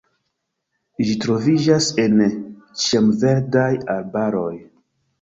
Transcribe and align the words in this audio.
Ĝi 1.09 1.13
troviĝas 1.25 1.91
en 2.05 2.17
ĉiamverdaj 2.83 3.71
arbaroj. 3.99 4.53